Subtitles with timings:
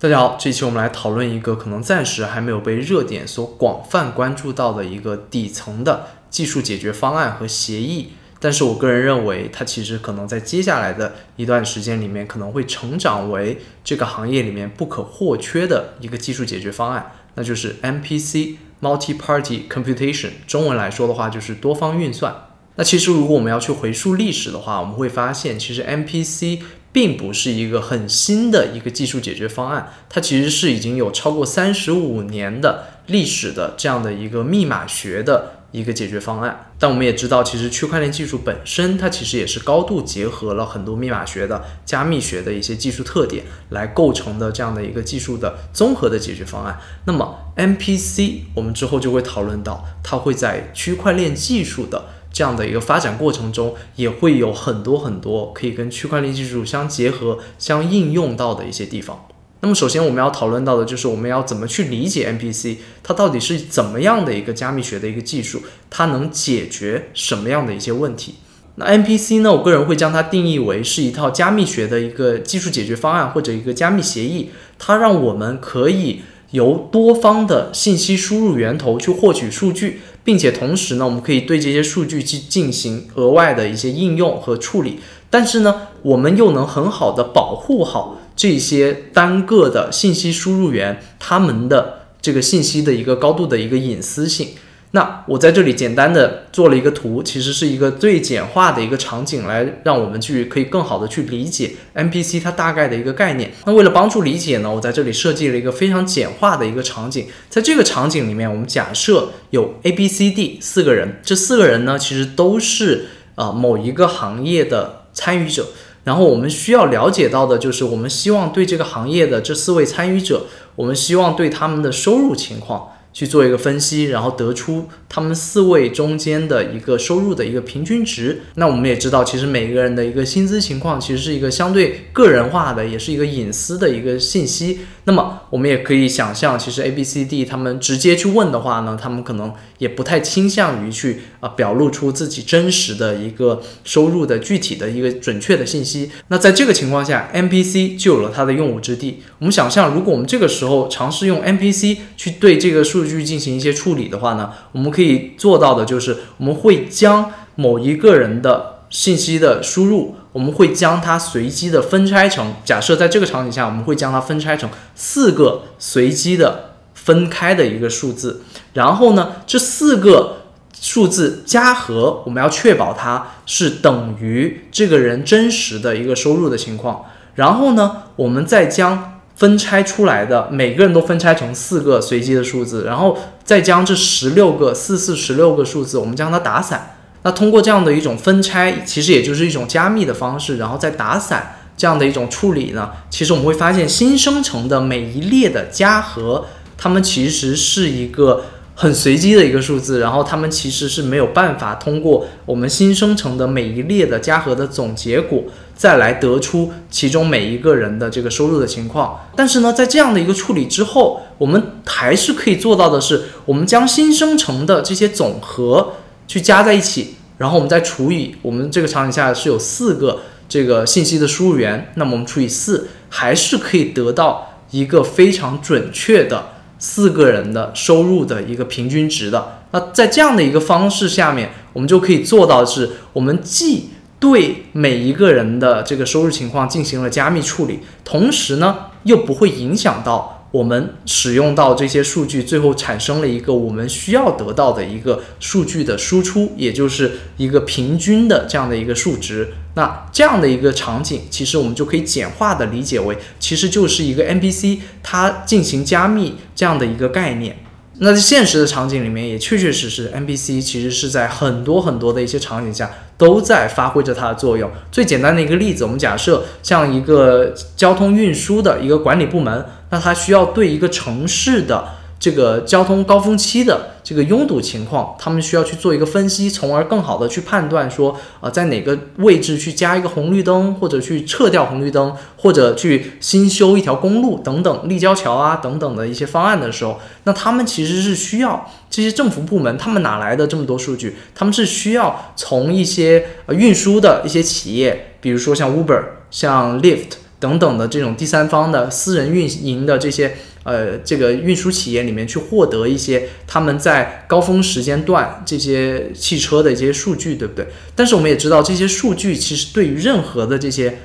[0.00, 8.10] 大家好，这期我们来讨论一个可能暂时还没有被热点所广泛关注到的一个底层的技术解决方案和协议。
[8.38, 20.30] 但是我个人认为，它其实可能在接下来的一段时间里面，可能会成长为这个行业里面不可或缺的一个技术解决方案，那就是 MPC（Multi-Party Computation）。
[20.46, 22.44] 中文来说的话，就是多方运算。
[22.76, 26.60] 那其实如果我们要去回溯历史的话，我们会发现，其实 MPC
[26.92, 35.54] 并不是一个很新的一个技术解决方案，它其实是已经有超过三十五年的历史的这样的一个密码学的。
[35.70, 46.80] 一个解决方案，但我们也知道，其实区块链技术本身它其实也是高度结合了很多密码学的加密学的一些技术特点来构成的这样的一个技术的综合的解决方案。
[47.04, 52.02] 那么 MPC 我们之后就会讨论到，它会在区块链技术的
[52.38, 59.26] 这样的一个发展过程中，也会有很多很多可以跟区块链技术相结合、相应用到的一些地方。
[59.60, 68.36] 那么首先我们要讨论到的就是我们要怎么去理解 MPC，它到底是怎么样的一个加密学的一个技术，它能解决什么样的一些问题？
[68.76, 88.18] 那 MPC 呢，我个人会将它定义为是一套加密学的一个技术解决方案或者一个加密协议，它让我们可以由多方的信息输入源头去获取数据，并且同时呢，我们可以对这些数据去进行额外的一些应用和处理，但是呢，我们又能很好的保护好。
[88.34, 94.50] 这些单个的信息输入源，他们的这个信息的一个高度的一个隐私性。
[94.92, 103.52] 那我在这里简单的做了一个图，其实是一个最简化的一个场景，来让我们去可以更好的去理解 MPC 它大概的一个概念。
[103.66, 107.26] 那为了帮助理解呢，我在这里设计了一个非常简化的一个场景。
[107.50, 115.66] 在这个场景里面，我们假设有 A、B、C、D 四个人，这四个人呢，其实都是啊某一个行业的参与者。
[116.04, 122.92] 然后我们需要了解到的就是，我们希望对这个行业的这四位参与者，我们希望对他们的收入情况。
[123.18, 128.42] 去做一个分析，然后得出他们四位中间的一个收入的一个平均值。
[128.54, 134.78] 那我们也知道，其实每个人的一个薪资情况其实是一个相对个人化的，也是一个隐私的一个信息。
[135.02, 146.12] 那么我们也可以想象，其实 A、B、C、D 他们直接去问的话呢，他们可能也不太倾向于去啊表露出自己真实的一个收入的具体的一个准确的信息。
[146.28, 149.22] 那在这个情况下，NPC 就有了它的用武之地。
[149.38, 168.42] 我们想象，如果我们这个时候尝试用 NPC 去对这个数去进行一些处理的话呢，我们可以做到的就是，我们会将某一个人的信息的输入，我们会将它随机的分拆成，假设在这个场景下，我们会将它分拆成四个随机的分开的一个数字，
[168.74, 170.42] 然后呢，这四个
[170.80, 179.14] 数字加和，我们要确保它是等于这个人真实的一个收入的情况，然后呢，我们再将。
[179.38, 186.96] 分拆出来的每个人都分拆成四个随机的数字，然后再将这十六个四四十六个数字，我们将它打散。
[187.22, 196.44] 那通过这样的一种分拆，其实也就是一种加密的方式，然后再打散这样的一种处理呢，其实我们会发现新生成的每一列的加和，
[196.76, 198.44] 它们其实是一个。
[198.80, 205.42] 很随机的一个数字，然后它们其实是没有办法通过我们新生成的每一列的加和的总结果，
[205.78, 209.20] 再来得出其中每一个人的这个收入的情况。
[209.36, 215.92] 但是呢，在这样的一个处理之后，我们还是可以做到的是，我们将新生成的这些总和
[216.26, 226.48] 去加在一起，然后我们再除以我们这个场景下是有四个这个信息的输入源，那么我们除以四，还是可以得到一个非常准确的。
[226.80, 233.90] 四个人的收入的一个平均值的，那在这样的一个方式下面，我们就可以做到是，我们既
[234.20, 240.34] 对每一个人的这个收入情况进行了加密处理，同时呢，又不会影响到。
[240.50, 249.52] 我们使用到这些数据，最后产生了一个我们需要得到的一个数据的输出，也就是一个平均的这样的一个数值。
[249.74, 257.58] 那这样的一个场景，其实我们就可以简化的理解为，其实就是一个 NPC 它进行加密这样的一个概念。
[258.00, 264.70] 那在现实的场景里面，也确确实实，NPC 其实是在很多很多的一些场景下都在发挥着它的作用。
[264.92, 271.97] 最简单的一个例子，我们假设像一个交通运输的一个管理部门，那它需要对一个城市的。
[272.28, 291.16] 这个交通高峰期的这个拥堵情况，他们需要去做一个分析，从而更好的去判断说，啊，在哪个位置去加一个红绿灯，或者去撤掉红绿灯，或者去新修一条公路等等立交桥啊等等的一些方案的时候，那他们其实是需要这些政府部门，他们哪来的这么多数据？
[291.34, 297.12] 他们是需要从一些呃运输的一些企业，比如说像 Uber、像 Lyft。
[297.40, 300.36] 等等的这种第三方的私人运营的这些
[300.68, 307.66] 呃这个运输企业里面去获得一些他们在高峰时间段这些汽车的一些数据，对不对？
[307.96, 310.98] 但是我们也知道，这些数据其实对于任何的这些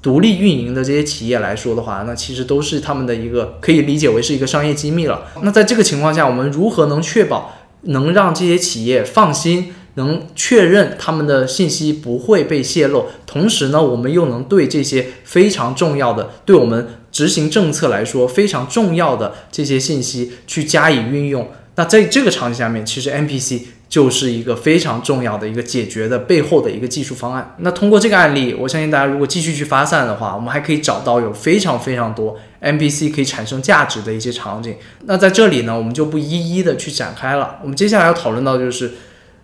[0.00, 5.28] 独立运营的这些企业来说的话，那其实都是他们的一个可以理解为是一个商业机密了。
[5.42, 9.74] 那在这个情况下，我们如何能确保能让这些企业放心？
[9.94, 21.48] 能确认他们的信息不会被泄露，同时呢，我们又能对这些非常重要的、对我们执行政策来说非常重要的这些信息去加以运用。
[21.74, 27.56] 那在这个场景下面，其实 NPC 就是一个非常重要的一个解决的背后的一个技术方案。
[27.58, 34.76] 那通过这个案例，我相信大家如果继续去发散的话，我们还可以找到有非常非常多 NPC 可以产生价值的一些场景。
[35.06, 37.58] 那在这里呢，我们就不一一的去展开了。
[37.62, 38.92] 我们接下来要讨论到就是。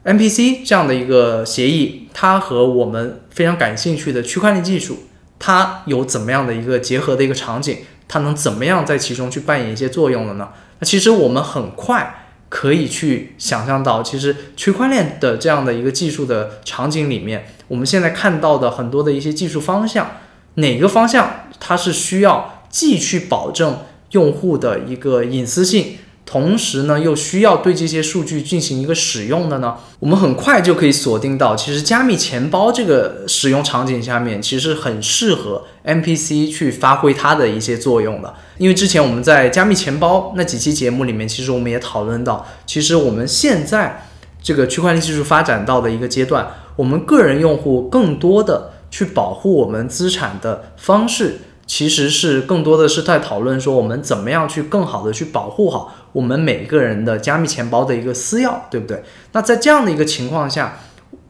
[0.07, 4.99] NPC 这样的一个协议，它和我们非常感兴趣的区块链技术，
[5.37, 7.79] 它有怎么样的一个结合的一个场景？
[8.07, 10.51] 它能怎么样在其中去扮演一些作用的呢？
[10.79, 20.09] 那其实我们很快可以去想象到，其实区块链的这样的一个技术的场景里面，我们现在看到的很多的一些技术方向，
[20.55, 23.81] 哪个方向它是需要既去保证
[24.13, 25.99] 用户的一个隐私性？
[26.27, 38.35] 同时呢，又需要对这些数据进行一个使用的呢，我们很快就可以锁定到，其实加密钱包这个使用场景下面，其实很适合 MPC 去发挥它的一些作用的。
[38.59, 44.09] 因为之前我们在加密钱包那几期节目里面，其实我们也讨论到，其实我们现在
[44.43, 51.39] 这个区块链技术发展到的一个阶段，我们个人用户更多的去保护我们资产的方式。
[51.69, 59.03] 其实是更多的是在讨论说，我们怎么样去更好的去保护好我们每个人的加密钱包的一个私钥，对不对？
[59.33, 60.79] 那在这样的一个情况下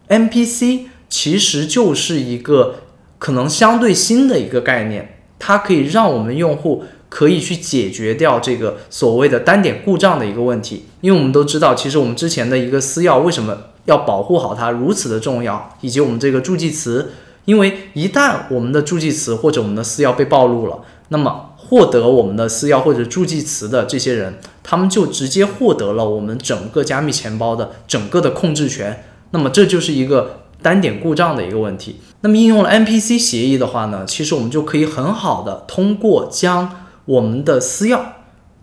[0.08, 2.76] ，MPC 其实就是一个
[3.18, 10.84] 可能相对新的一个概念，它可以让我们用户可以去解决掉这个所谓的单点故障的一个问题。
[11.00, 17.10] 因为我们都知道，其实我们之前的一个私钥为什么要保护好它如此的重要，以及我们这个助记词。
[17.46, 29.04] 因为一旦我们的助记词或者我们的私钥被暴露了，那么获得我们的私钥或者助记词的这些人，他们就直接获得了我们整个加密钱包的整个的控制权。
[29.32, 32.00] 那么这就是一个单点故障的一个问题。
[32.20, 38.00] 那么应用了 NPC 协议的话呢，其实我们就可以很好的通过将我们的私钥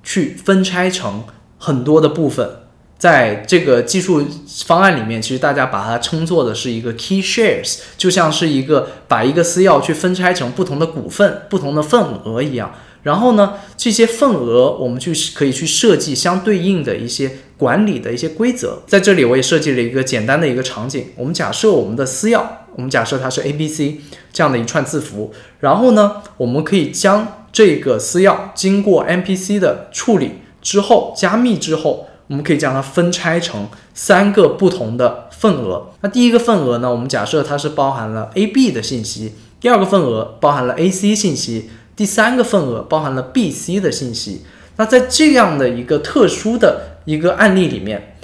[0.02, 1.24] 去分拆成
[1.58, 2.50] 很多的部分。
[2.98, 4.24] 在这个技术
[4.66, 12.74] 方案里面，其实大家把它称作的是一个 key shares，就像是一个把一个私钥去分拆成不同的股份、不同的份额一样。
[13.04, 18.82] 然后呢，这些份额我们去可以去设计相对应的一些管理的一些规则。
[18.88, 21.08] 在这里，我也设计了一个简单的一个场景。
[21.16, 22.42] 我们假设我们的私钥，
[22.76, 24.00] 我们假设它是 A B C
[24.32, 25.32] 这样的一串字符。
[25.60, 32.08] 然后呢，我们可以将这个私钥经过 M P C 的处理之后，加密之后。
[32.28, 35.90] 我们可以将它分拆成三个不同的份额。
[36.00, 36.90] 那第一个份额呢？
[36.90, 44.44] 我们假设它是包含了 A、B 的信息；第二个份额包含了 A、C 信息；第三个份额包含了 B、C 的信息。
[44.78, 48.16] 那在这样的一个特殊的一个案例里面，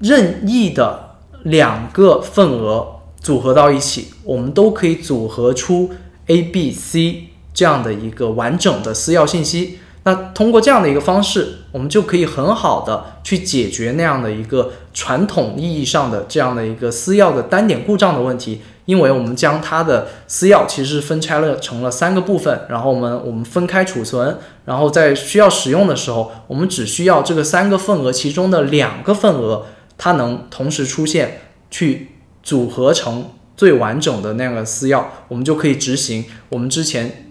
[0.00, 5.90] 任意的两个份额组合到一起，我们都可以组合出
[6.26, 9.78] A、B、C 这样的一个完整的私钥信息。
[10.04, 29.66] 那通过这样的一个方式，我们就可以很好的去解决那样的一个传统意义上的这样的一个私钥的单点故障的问题，因为我们将它的私钥其实分拆了成了三个部分，然后我们我们分开储存，然后在需要使用的时候，我们只需要这个三个份额其中的两个份额，
[29.98, 37.26] 它能同时出现，去组合成最完整的那个私钥，我们就可以执行我们之前。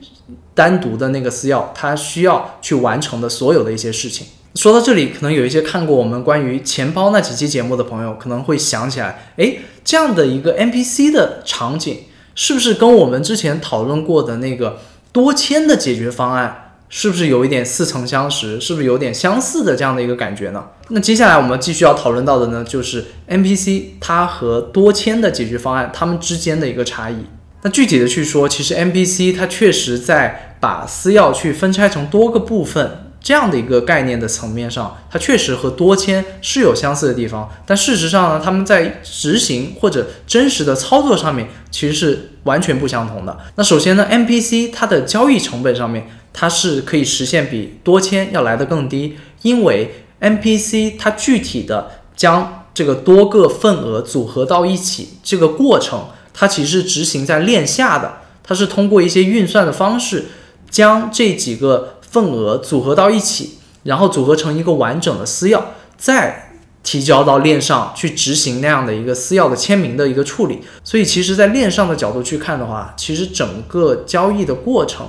[0.53, 4.25] 单独的那个私钥，它需要去完成的所有的一些事情。
[4.55, 11.99] 说到这里，可能有一些看过我们关于钱包那几期节目的朋友，可能会想起来，诶，这样的一个 NPC 的场景，
[12.35, 14.79] 是不是跟我们之前讨论过的那个
[15.13, 20.65] 多签的解决方案，是不是有一点似曾相识，是不是有点相似的这样的一个感觉呢？
[20.89, 27.15] 那接下来我们继续要讨论到的呢，就是 NPC 它和多签的解决方案它们之间的一个差异。
[27.61, 37.49] 那具体的去说，其实 NPC 它确实在把私钥去分拆成多个部分这样的一个概念的层面上，它确实和多签是有相似的地方。
[37.65, 43.37] 但事实上呢，他们在执行或者真实的操作上面其实是完全不相同的。
[43.55, 56.05] 那首先呢，MPC 它的交易成本上面，它是可以实现比多签要来的更低，因为 MPC 它具体的将这个多个份额组合到一起这个过程。
[56.33, 60.27] 它其实是执行在链下的，它是通过一些运算的方式，
[60.69, 65.61] 将这几个份额组合到一起，然后组合成一个完整的私钥，
[65.97, 66.51] 再
[66.83, 70.61] 提交到链上去执行那样的一个私钥的签名的一个处理。
[70.83, 75.07] 所以，其实，在链上的角度去看的话，其实整个交易的过程。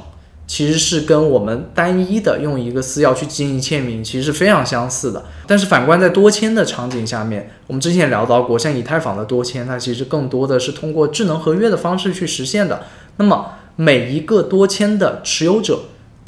[0.51, 5.23] 其实是跟我们单一的用一个私钥去进行签名，其实是非常相似的。
[5.47, 12.85] 但是反观在多签的场景下面，我们之前聊到过，像以太坊的多签，它其实更多的是通过智能合约的方式去实现的。
[13.19, 15.81] 那么每一个多签的持有者，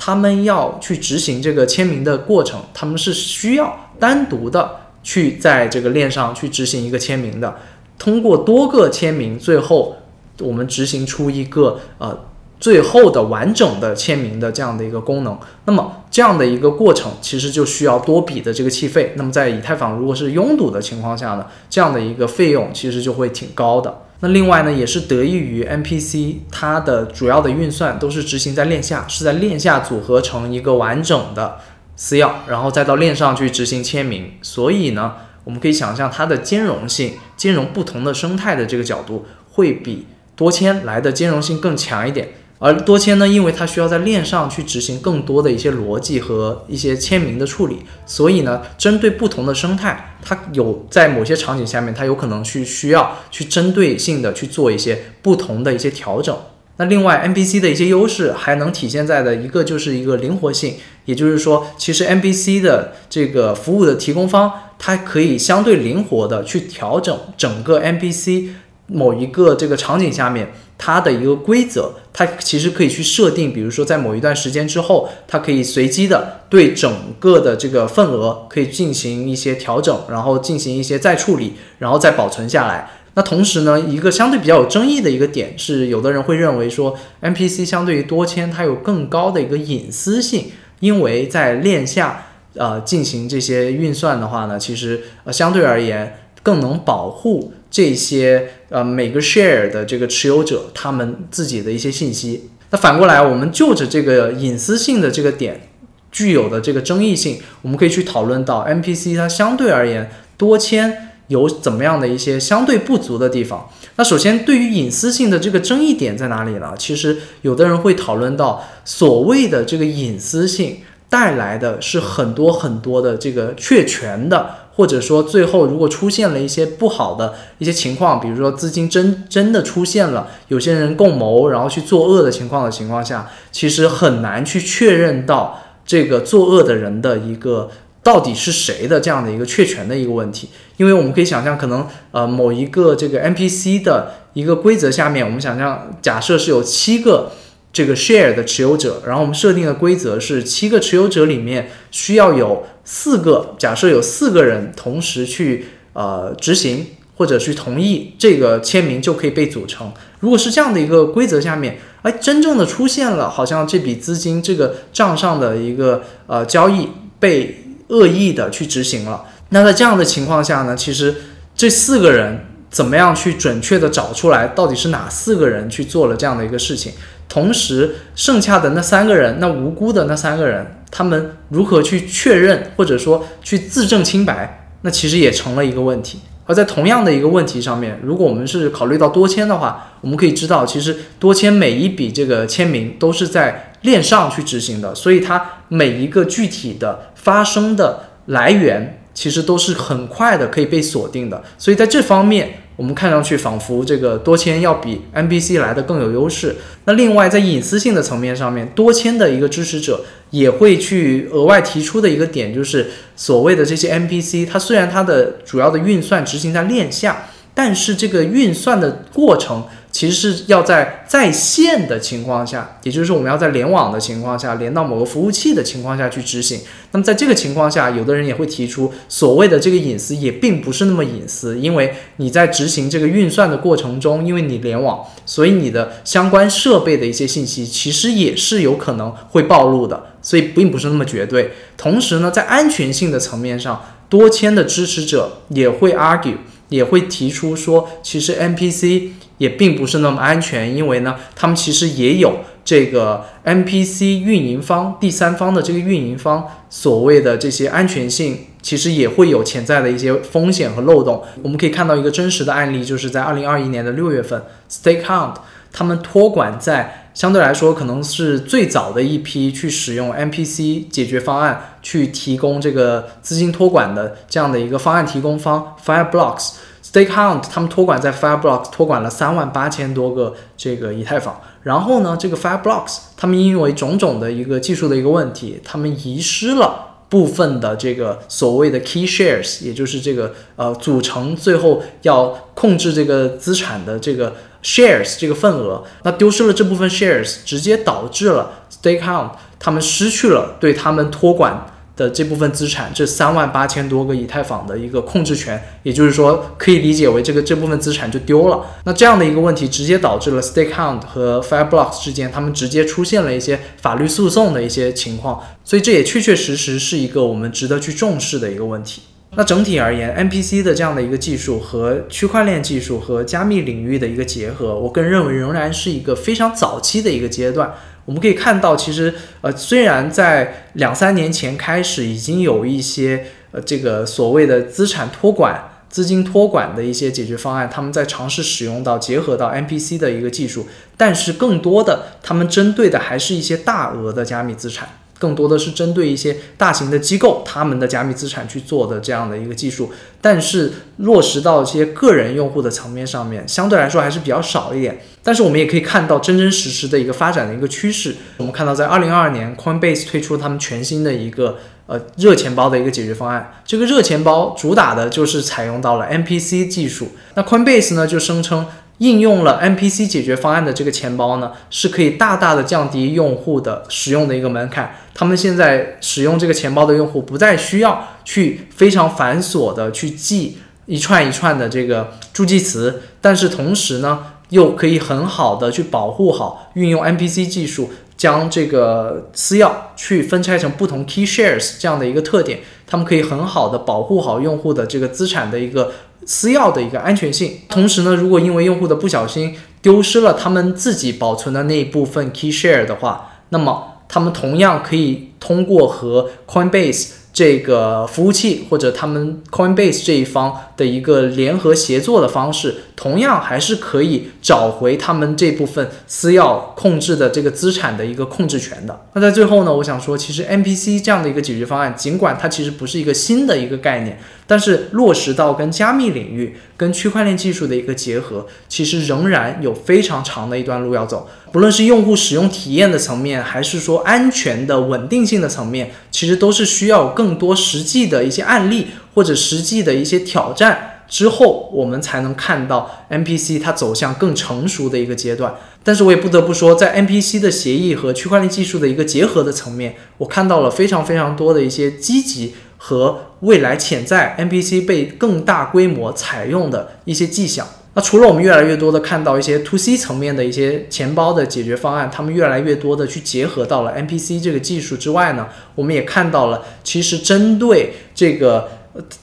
[0.02, 7.54] 他们要去执行这个签名的过程，他们是需要单独的去在这个链上去执行一个签名的。
[7.98, 9.94] 通过多个签名，最后
[10.40, 12.18] 我们执行出一个呃。
[12.60, 19.14] 最后的完整的签名的这样的一个功能，那么这样的一个过程其实就需要多笔的这个气费。
[19.16, 24.02] 那么在以太坊如果是拥堵的情况下呢，这样的一个费用其实就会挺高的。
[24.22, 31.58] 那另外呢，也是得益于 MPC 它的主要的运算都是执行在链下，是在链下组合成一个完整的
[31.96, 34.32] 私钥，然后再到链上去执行签名。
[34.42, 42.28] 所以呢，我们可以想象它的兼容性，兼容不同的生态的这个角度，会比多签来的兼容性更强一点。
[42.62, 56.36] 而多签呢，因为它需要在链上去执行更多的一些逻辑和一些签名的处理，所以呢，针对不同的生态，它有在某些场景下面，它有可能去需要去针对性的去做一些不同的一些调整。
[56.76, 60.76] 那另外，MPC 的一些优势还能体现在的一个就是一个灵活性，
[61.06, 68.48] 也就是说，其实 MPC 的这个服务的提供方，它可以相对灵活的去调整整个 MPC
[68.90, 70.52] 某一个这个场景下面。
[70.82, 82.90] 它的一个规则，它其实可以去设定，比如说在某一段时间之后，它可以随机的对整个的这个份额可以进行一些调整，然后进行一些再处理，然后再保存下来。
[83.12, 90.46] 那同时呢，一个相对比较有争议的一个点是，有的人会认为说，MPC 相对于多签它有更高的一个隐私性，
[90.78, 97.52] 因为在链下呃进行这些运算的话呢，其实呃相对而言更能保护。
[97.70, 105.68] 这些呃每个 share 的这个持有者他们自己的一些信息，那反过来我们就着这个隐私性的这个点
[106.10, 113.70] 具有的这个争议性，我们可以去讨论到 MPC 它相对而言多签有怎么样的一些相对不足的地方。
[113.94, 116.74] 那首先对于隐私性的这个争议点在哪里呢？
[116.76, 124.59] 其实有的人会讨论到所谓的这个隐私性带来的是很多很多的这个确权的。
[124.74, 137.70] 或者说，最后如果出现了一些不好的一些情况，比如说资金真真的出现了有些人共谋，然后去作恶的情况的情况下，其实很难去确认到这个作恶的人的一个
[138.02, 140.48] 到底是谁的这样的一个确权的一个问题。
[140.76, 147.32] 因为我们可以想象，可能呃某一个这个 NPC 的一个规则下面，我们想象假设是有七个。
[147.72, 156.86] 这个 share 的持有者，然后我们设定的规则是七个持有者里面需要有四个，假设有四个人同时去呃执行
[157.16, 159.92] 或者去同意这个签名就可以被组成。
[160.18, 171.14] 如果是这样的一个规则下面，哎，真正的出现了，好像这笔资金这个账上的一个呃交易被恶意的去执行了，那在这样的情况下呢，其实
[171.54, 176.92] 这四个人怎么样去准确的找出来到底是哪四个人去做了这样的一个事情？
[177.30, 186.18] 同时，剩下的那三个人，那无辜的那三个人，他们如何去确认，或者说去自证清白，那其实也成了一个问题。
[186.44, 198.96] 而在同样的一个问题上面，如果我们是考虑到多签的话，我们可以知道，其实多签每一笔这个签名都是在链上去执行的，所以它每一个具体的发生的来源。
[199.12, 206.56] 其实都是很快的可以被锁定的，所以在这方面，我们看上去仿佛这个多签要比 MPC 来的更有优势。
[206.86, 219.64] 那另外在隐私性的层面上面，多签的一个支持者也会去额外提出的一个点，就是所谓的这些 MPC，它虽然它的主要的运算执行在链下，但是这个运算的过程。
[219.92, 226.60] 其实是要在在线的情况下，也就是我们要在联网的情况下，连到某个服务器的情况下去执行。
[226.92, 241.50] 那么在这个情况下，有的人也会提出所谓的这个隐私也并不是那么隐私，因为你在执行这个运算的过程中，因为你联网，所以你的相关设备的一些信息其实也是有可能会暴露的，所以并不是那么绝对。
[241.76, 246.36] 同时呢，在安全性的层面上，多签的支持者也会 argue，
[246.70, 249.10] 也会提出说，其实 NPC。
[249.40, 261.22] 也并不是那么安全，因为呢，他们其实也有这个 NPC 运营方、第三方的这个运营方所谓的这些安全性，其实也会有潜在的一些风险和漏洞。
[261.42, 265.36] 我们可以看到一个真实的案例，就是在二零二一年的六月份，Stakehound
[265.72, 276.52] 他们托管在相对来说可能是最早的一批去使用 MPC 解决方案去提供这个资金托管的这样的一个方案提供方 Fireblocks。
[276.82, 301.66] Stakehound 他们托管在 Fireblocks 托管了三万八千多个这个以太坊，然后呢，这个 Fireblocks 他们因为种种的一个技术的一个问题，他们遗失了部分的这个所谓的 key shares，也就是这个呃组成最后要控制这个资产的这个 shares 这个份额，那丢失了这部分 shares，直接导致了 Stakehound 他们失去了对他们托管。
[302.00, 308.64] 的这部分资产，这三万八千多个以太坊的一个控制权，也就是说，可以理解为这个这部分资产就丢了。
[308.84, 315.42] 那这样的一个问题，直接导致了 Stakehound 和 Fireblocks 之间，他们直接出现了一些法律诉讼的一些情况。
[315.62, 319.02] 所以这也确确实实是一个我们值得去重视的一个问题。
[319.36, 327.72] 那整体而言，MPC 的这样的一个技术和区块链技术和加密领域的一个结合，我个人认为仍然是一个非常早期的一个阶段。
[328.04, 340.66] 我们可以看到，其实呃，虽然在两三年前开始已经有一些呃这个所谓的资产托管、资金托管的一些解决方案，他们在尝试使用到结合到 MPC 的一个技术，
[340.96, 344.88] 但是更多的他们针对的还是一些大额的加密资产。
[345.20, 354.98] 更多的是针对一些大型的机构，他们的加密资产去做的这样的一个技术，但是落实到一些个人用户的层面上面，相对来说还是比较少一点。
[355.22, 358.16] 但是我们也可以看到真真实实的一个发展的一个趋势。
[358.38, 363.52] 我们看到，在二零二二年，Coinbase 推出了他们全新的一个呃热钱包的一个解决方案。
[363.66, 367.10] 这个热钱包主打的就是采用到了 MPC 技术。
[367.34, 368.66] 那 Coinbase 呢就声称。
[369.00, 374.94] 应用了 MPC 解决方案的这个钱包呢，是可以大大的降低用户的使用的一个门槛。
[375.14, 395.90] 他们现在使用这个钱包的用户不再需要去非常繁琐的去记一串一串的这个助记词，但是同时呢，又可以很好的去保护好，运用 MPC 技术将这个私钥去分拆成不同 key shares 这样的一个特点，他们可以很好的保护好用户的这个资产的一个。
[396.26, 407.14] 私钥的一个安全性，同时呢，如果因为用户的不小心丢失了他们自己保存的那一部分 key share 的话，那么他们同样可以通过和 Coinbase。
[407.32, 419.06] 这个服务器或者他们 Coinbase 这一方的一个联合协作的方式，同样还是可以找回他们这部分私钥控制的这个资产的一个控制权的。
[419.14, 431.26] 那在最后呢，我想说，其实 MPC 这样的一个解决方案，尽管它其实不是一个新的一个概念，但是落实到跟加密领域、跟区块链技术的一个结合，其实仍然有非常长的一段路要走。
[431.50, 445.54] 不论是用户使用体验的层面，还是说安全的稳定性的层面，其实都是需要更多实际的一些案例或者实际的一些挑战之后，我们才能看到 MPC 它走向更成熟的一个阶段。
[445.82, 457.66] 但是我也不得不说，在 MPC 的协议和区块链技术的一个结合的层面，我看到了非常非常多的一些积极和未来潜在 MPC 被更大规模采用的一些迹象。
[457.94, 468.68] 那除了我们越来越多的看到一些 to C 层面的一些钱包的解决方案，他们越来越多的去结合到了 MPC 这个技术之外呢，我们也看到了，其实针对这个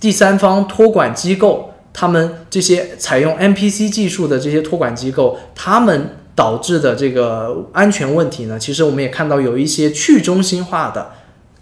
[0.02, 11.10] 第三方托管机构，他们这些采用 MPC 技术的这些托管机构，他们导致的这个安全问题呢，其实我们也看到有一些去中心化的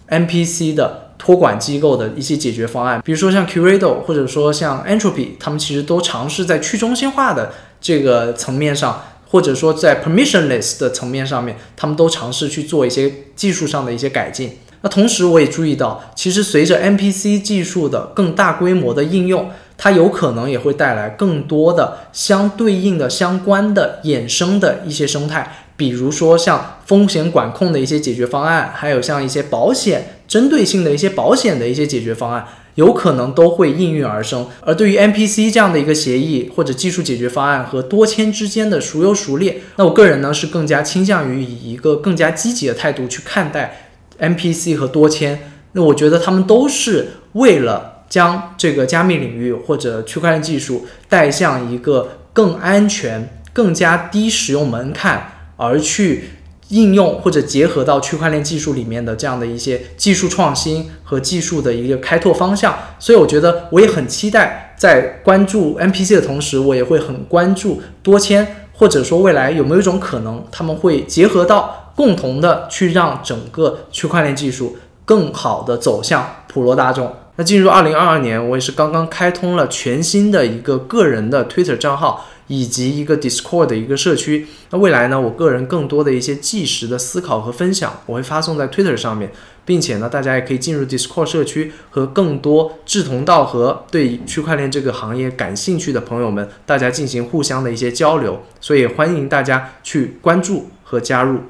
[0.10, 1.06] MPC 的。
[1.18, 14.58] 托管机构的一些解决方案，比如说像 Curado 或者说像 Entropy，他们其实都尝试在去中心化的这个层面上，或者说在 permissionless 的层面上面，他们都尝试去做一些技术上的一些改进。
[14.82, 25.58] 那同时我也注意到，其实随着 MPC 技术的更大规模的应用，它有可能也会带来更多的相对应的相关的衍生的一些生态。
[25.78, 34.48] 比如说像风险管控的一些解决方案，还有像一些保险针对性的一些保险的一些解决方案，有可能都会应运而生。
[34.62, 45.52] 而对于 MPC 这样的一个协议或者技术解决方案和多签之间的孰优孰劣，那我个人呢是更加倾向于以一个更加积极的态度去看待 MPC 和多签。
[45.74, 55.32] 那我觉得他们都是为了将这个加密领域或者区块链技术带向一个更安全、更加低使用门槛。
[55.58, 56.32] 而去
[56.68, 77.14] 应用或者结合到区块链技术里面的这样的一些技术创新和技术的一个开拓方向，所以我觉得我也很期待在关注 MPC 的同时，我也会很关注多签，或者说未来有没有一种可能，他们会结合到共同的去让整个区块链技术更好的走向普罗大众。
[77.38, 84.48] 那进入二零二二年，我也是刚刚开通了全新的一个个人的 Twitter 账号，以及一个 Discord 的一个社区。
[84.70, 89.32] 那未来呢，我个人更多的一些即时的思考和分享，我会发送在 Twitter 上面，
[89.66, 98.42] 并且呢，大家也可以进入 Discord 社区，和更多志同道合、对区块链这个行业感兴趣的朋友们，大家进行互相的一些交流。
[98.62, 101.42] 所以欢迎大家去关注和加入。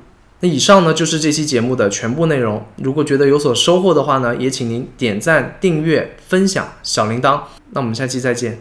[0.48, 2.64] 以上呢就是这期节目的全部内容。
[2.78, 7.40] 如果觉得有所收获的话呢，也请您点赞、订阅、分享小铃铛。
[7.72, 8.58] 那我们下期再见。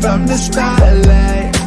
[0.00, 1.59] From the spotlight.